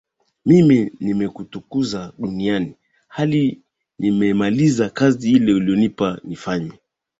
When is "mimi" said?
0.45-0.91